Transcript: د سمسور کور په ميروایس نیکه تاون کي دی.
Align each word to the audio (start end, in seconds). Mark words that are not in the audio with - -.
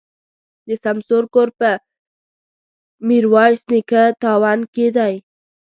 د 0.67 0.69
سمسور 0.83 1.23
کور 1.33 1.49
په 1.59 1.69
ميروایس 3.07 3.61
نیکه 3.71 4.03
تاون 4.21 4.59
کي 4.73 4.87
دی. 4.97 5.13